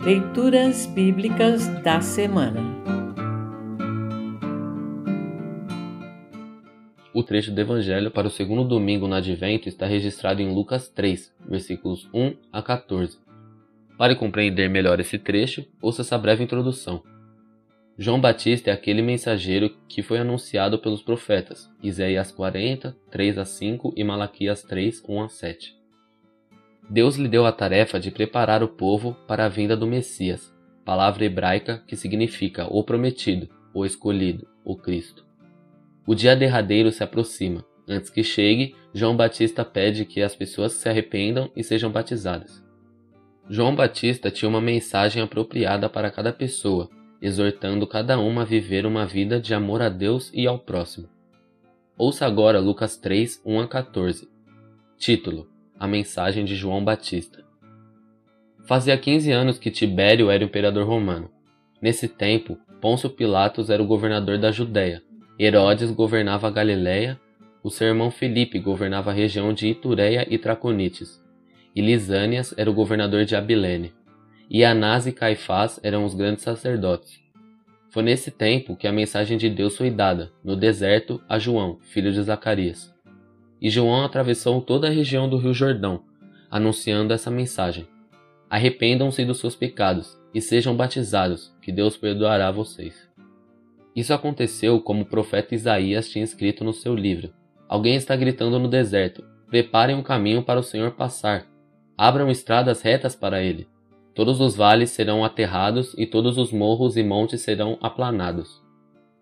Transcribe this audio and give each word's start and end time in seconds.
Leituras 0.00 0.86
Bíblicas 0.86 1.66
da 1.82 2.00
Semana 2.00 2.62
O 7.12 7.22
trecho 7.24 7.50
do 7.50 7.60
Evangelho 7.60 8.08
para 8.08 8.28
o 8.28 8.30
segundo 8.30 8.62
domingo 8.62 9.08
no 9.08 9.16
Advento 9.16 9.68
está 9.68 9.86
registrado 9.86 10.40
em 10.40 10.54
Lucas 10.54 10.88
3, 10.88 11.34
versículos 11.48 12.08
1 12.14 12.36
a 12.52 12.62
14. 12.62 13.18
Para 13.98 14.14
compreender 14.14 14.70
melhor 14.70 15.00
esse 15.00 15.18
trecho, 15.18 15.66
ouça 15.82 16.02
essa 16.02 16.16
breve 16.16 16.44
introdução. 16.44 17.02
João 17.98 18.20
Batista 18.20 18.70
é 18.70 18.72
aquele 18.72 19.02
mensageiro 19.02 19.76
que 19.88 20.00
foi 20.00 20.18
anunciado 20.18 20.78
pelos 20.78 21.02
profetas, 21.02 21.68
Isaías 21.82 22.30
40, 22.30 22.96
3 23.10 23.38
a 23.38 23.44
5 23.44 23.92
e 23.96 24.04
Malaquias 24.04 24.62
3, 24.62 25.02
1 25.08 25.22
a 25.22 25.28
7. 25.28 25.77
Deus 26.90 27.16
lhe 27.16 27.28
deu 27.28 27.44
a 27.44 27.52
tarefa 27.52 28.00
de 28.00 28.10
preparar 28.10 28.62
o 28.62 28.68
povo 28.68 29.14
para 29.26 29.44
a 29.44 29.48
vinda 29.48 29.76
do 29.76 29.86
Messias, 29.86 30.54
palavra 30.84 31.24
hebraica 31.24 31.82
que 31.86 31.96
significa 31.96 32.66
o 32.66 32.82
prometido, 32.82 33.48
o 33.74 33.84
escolhido, 33.84 34.48
o 34.64 34.74
Cristo. 34.74 35.26
O 36.06 36.14
dia 36.14 36.34
derradeiro 36.34 36.90
se 36.90 37.04
aproxima. 37.04 37.62
Antes 37.86 38.08
que 38.08 38.22
chegue, 38.22 38.74
João 38.94 39.14
Batista 39.14 39.64
pede 39.64 40.06
que 40.06 40.22
as 40.22 40.34
pessoas 40.34 40.72
se 40.72 40.88
arrependam 40.88 41.50
e 41.54 41.62
sejam 41.62 41.90
batizadas. 41.90 42.64
João 43.50 43.74
Batista 43.74 44.30
tinha 44.30 44.48
uma 44.48 44.60
mensagem 44.60 45.22
apropriada 45.22 45.88
para 45.88 46.10
cada 46.10 46.32
pessoa, 46.32 46.88
exortando 47.20 47.86
cada 47.86 48.18
uma 48.18 48.42
a 48.42 48.44
viver 48.44 48.86
uma 48.86 49.04
vida 49.04 49.38
de 49.38 49.52
amor 49.52 49.82
a 49.82 49.90
Deus 49.90 50.30
e 50.32 50.46
ao 50.46 50.58
próximo. 50.58 51.08
Ouça 51.96 52.24
agora 52.24 52.60
Lucas 52.60 52.96
3, 52.96 53.42
1 53.44 53.60
a 53.60 53.68
14. 53.68 54.28
Título: 54.96 55.48
a 55.78 55.86
mensagem 55.86 56.44
de 56.44 56.56
João 56.56 56.84
Batista. 56.84 57.44
Fazia 58.66 58.98
15 58.98 59.30
anos 59.30 59.58
que 59.58 59.70
Tibério 59.70 60.30
era 60.30 60.44
imperador 60.44 60.86
romano. 60.86 61.30
Nesse 61.80 62.08
tempo, 62.08 62.58
Pôncio 62.80 63.08
Pilatos 63.08 63.70
era 63.70 63.82
o 63.82 63.86
governador 63.86 64.38
da 64.38 64.50
Judéia, 64.50 65.02
Herodes 65.38 65.90
governava 65.92 66.48
a 66.48 66.50
Galiléia, 66.50 67.18
o 67.62 67.70
seu 67.70 67.86
irmão 67.86 68.10
Felipe 68.10 68.58
governava 68.58 69.10
a 69.10 69.14
região 69.14 69.52
de 69.52 69.68
Itureia 69.68 70.26
e 70.28 70.36
Traconites, 70.36 71.22
e 71.74 71.80
Lisânias 71.80 72.52
era 72.56 72.68
o 72.68 72.74
governador 72.74 73.24
de 73.24 73.36
Abilene, 73.36 73.92
e 74.50 74.64
Anás 74.64 75.06
e 75.06 75.12
Caifás 75.12 75.78
eram 75.82 76.04
os 76.04 76.14
grandes 76.14 76.42
sacerdotes. 76.42 77.20
Foi 77.90 78.02
nesse 78.02 78.30
tempo 78.30 78.76
que 78.76 78.86
a 78.86 78.92
mensagem 78.92 79.38
de 79.38 79.48
Deus 79.48 79.76
foi 79.76 79.90
dada, 79.90 80.32
no 80.44 80.56
deserto, 80.56 81.22
a 81.28 81.38
João, 81.38 81.78
filho 81.82 82.12
de 82.12 82.22
Zacarias. 82.22 82.92
E 83.60 83.70
João 83.70 84.04
atravessou 84.04 84.60
toda 84.60 84.86
a 84.86 84.90
região 84.90 85.28
do 85.28 85.36
Rio 85.36 85.52
Jordão, 85.52 86.02
anunciando 86.50 87.12
essa 87.12 87.30
mensagem: 87.30 87.86
Arrependam-se 88.48 89.24
dos 89.24 89.38
seus 89.38 89.56
pecados 89.56 90.18
e 90.32 90.40
sejam 90.40 90.76
batizados, 90.76 91.54
que 91.60 91.72
Deus 91.72 91.96
perdoará 91.96 92.50
vocês. 92.50 93.08
Isso 93.94 94.14
aconteceu 94.14 94.80
como 94.80 95.02
o 95.02 95.06
profeta 95.06 95.54
Isaías 95.54 96.08
tinha 96.08 96.24
escrito 96.24 96.62
no 96.62 96.72
seu 96.72 96.94
livro. 96.94 97.32
Alguém 97.68 97.96
está 97.96 98.14
gritando 98.14 98.58
no 98.58 98.68
deserto: 98.68 99.24
Preparem 99.48 99.96
um 99.96 100.02
caminho 100.02 100.42
para 100.42 100.60
o 100.60 100.62
Senhor 100.62 100.92
passar. 100.92 101.46
Abram 101.96 102.30
estradas 102.30 102.80
retas 102.80 103.16
para 103.16 103.42
ele. 103.42 103.66
Todos 104.14 104.40
os 104.40 104.54
vales 104.54 104.90
serão 104.90 105.24
aterrados 105.24 105.94
e 105.98 106.06
todos 106.06 106.38
os 106.38 106.52
morros 106.52 106.96
e 106.96 107.02
montes 107.02 107.40
serão 107.40 107.78
aplanados. 107.80 108.62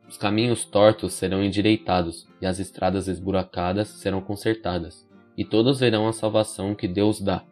Os 0.08 0.16
caminhos 0.16 0.64
tortos 0.64 1.14
serão 1.14 1.42
endireitados, 1.42 2.26
e 2.40 2.46
as 2.46 2.58
estradas 2.58 3.08
esburacadas 3.08 3.88
serão 3.88 4.20
consertadas, 4.20 5.06
e 5.36 5.44
todos 5.44 5.80
verão 5.80 6.06
a 6.06 6.12
salvação 6.12 6.74
que 6.74 6.86
Deus 6.86 7.20
dá. 7.20 7.44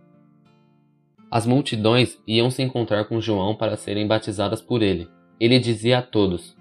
As 1.31 1.47
multidões 1.47 2.17
iam 2.27 2.49
se 2.51 2.63
encontrar 2.63 3.07
com 3.07 3.21
João 3.21 3.57
para 3.57 3.77
serem 3.77 4.07
batizadas 4.07 4.63
por 4.63 4.83
ele. 4.83 5.09
Ele 5.41 5.59
dizia 5.59 5.99
a 5.99 6.03
todos: 6.03 6.57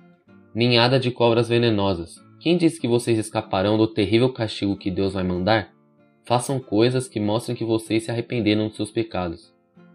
Ninhada 0.53 0.99
de 0.99 1.11
cobras 1.11 1.47
venenosas, 1.47 2.15
quem 2.39 2.57
diz 2.57 2.79
que 2.79 2.87
vocês 2.87 3.19
escaparão 3.19 3.77
do 3.77 3.87
terrível 3.87 4.33
castigo 4.33 4.75
que 4.75 4.89
Deus 4.89 5.13
vai 5.13 5.23
mandar? 5.23 5.71
Façam 6.25 6.59
coisas 6.59 7.07
que 7.07 7.19
mostrem 7.19 7.55
que 7.55 7.63
vocês 7.63 8.05
se 8.05 8.11
arrependeram 8.11 8.67
dos 8.67 8.75
seus 8.75 8.89
pecados. 8.89 9.52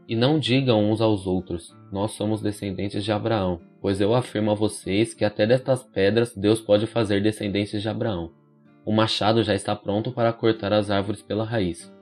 E 0.08 0.16
não 0.16 0.38
digam 0.38 0.90
uns 0.90 1.02
aos 1.02 1.26
outros: 1.26 1.76
Nós 1.92 2.12
somos 2.12 2.40
descendentes 2.40 3.04
de 3.04 3.12
Abraão, 3.12 3.60
pois 3.78 4.00
eu 4.00 4.14
afirmo 4.14 4.50
a 4.50 4.54
vocês 4.54 5.12
que 5.12 5.22
até 5.22 5.46
destas 5.46 5.82
pedras 5.82 6.34
Deus 6.34 6.62
pode 6.62 6.86
fazer 6.86 7.22
descendentes 7.22 7.82
de 7.82 7.88
Abraão. 7.90 8.32
O 8.86 8.92
machado 8.92 9.42
já 9.42 9.54
está 9.54 9.76
pronto 9.76 10.10
para 10.10 10.32
cortar 10.32 10.72
as 10.72 10.90
árvores 10.90 11.20
pela 11.20 11.44
raiz. 11.44 11.92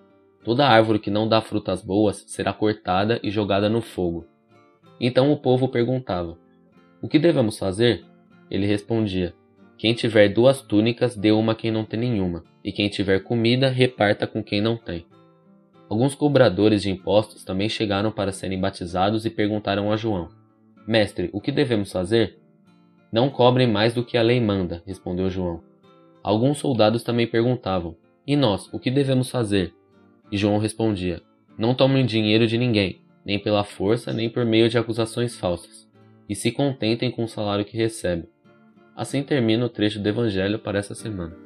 Toda 0.44 0.68
árvore 0.68 1.00
que 1.00 1.10
não 1.10 1.28
dá 1.28 1.40
frutas 1.40 1.82
boas 1.82 2.22
será 2.28 2.52
cortada 2.52 3.18
e 3.24 3.28
jogada 3.28 3.68
no 3.68 3.80
fogo. 3.80 4.24
Então 5.00 5.32
o 5.32 5.36
povo 5.36 5.66
perguntava: 5.66 6.38
O 7.02 7.08
que 7.08 7.18
devemos 7.18 7.58
fazer? 7.58 8.04
Ele 8.48 8.66
respondia: 8.66 9.34
Quem 9.76 9.94
tiver 9.94 10.28
duas 10.28 10.62
túnicas, 10.62 11.16
dê 11.16 11.32
uma 11.32 11.52
a 11.52 11.56
quem 11.56 11.72
não 11.72 11.84
tem 11.84 11.98
nenhuma, 11.98 12.44
e 12.62 12.70
quem 12.70 12.88
tiver 12.88 13.24
comida, 13.24 13.68
reparta 13.68 14.28
com 14.28 14.44
quem 14.44 14.60
não 14.60 14.76
tem. 14.76 15.04
Alguns 15.88 16.14
cobradores 16.14 16.82
de 16.82 16.90
impostos 16.90 17.44
também 17.44 17.68
chegaram 17.68 18.10
para 18.10 18.32
serem 18.32 18.60
batizados 18.60 19.24
e 19.24 19.30
perguntaram 19.30 19.92
a 19.92 19.96
João: 19.96 20.28
Mestre, 20.86 21.30
o 21.32 21.40
que 21.40 21.52
devemos 21.52 21.92
fazer? 21.92 22.38
Não 23.12 23.30
cobrem 23.30 23.68
mais 23.68 23.94
do 23.94 24.04
que 24.04 24.18
a 24.18 24.22
lei 24.22 24.40
manda, 24.40 24.82
respondeu 24.84 25.30
João. 25.30 25.62
Alguns 26.22 26.58
soldados 26.58 27.04
também 27.04 27.26
perguntavam: 27.26 27.96
E 28.26 28.34
nós, 28.34 28.68
o 28.72 28.80
que 28.80 28.90
devemos 28.90 29.30
fazer? 29.30 29.72
E 30.30 30.36
João 30.36 30.58
respondia: 30.58 31.22
Não 31.56 31.72
tomem 31.72 32.04
dinheiro 32.04 32.48
de 32.48 32.58
ninguém, 32.58 33.00
nem 33.24 33.38
pela 33.38 33.62
força, 33.62 34.12
nem 34.12 34.28
por 34.28 34.44
meio 34.44 34.68
de 34.68 34.76
acusações 34.76 35.36
falsas, 35.36 35.88
e 36.28 36.34
se 36.34 36.50
contentem 36.50 37.12
com 37.12 37.22
o 37.24 37.28
salário 37.28 37.64
que 37.64 37.76
recebem. 37.76 38.28
Assim 38.96 39.22
termina 39.22 39.66
o 39.66 39.68
trecho 39.68 40.00
do 40.00 40.08
Evangelho 40.08 40.58
para 40.58 40.78
essa 40.78 40.94
semana. 40.94 41.45